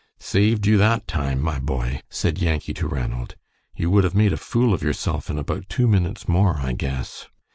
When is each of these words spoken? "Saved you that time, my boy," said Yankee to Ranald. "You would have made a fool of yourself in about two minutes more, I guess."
"Saved 0.17 0.65
you 0.65 0.77
that 0.79 1.07
time, 1.07 1.39
my 1.39 1.59
boy," 1.59 2.01
said 2.09 2.39
Yankee 2.39 2.73
to 2.73 2.87
Ranald. 2.87 3.35
"You 3.75 3.91
would 3.91 4.03
have 4.03 4.15
made 4.15 4.33
a 4.33 4.35
fool 4.37 4.73
of 4.73 4.81
yourself 4.81 5.29
in 5.29 5.37
about 5.37 5.69
two 5.69 5.87
minutes 5.87 6.27
more, 6.27 6.57
I 6.57 6.73
guess." 6.73 7.27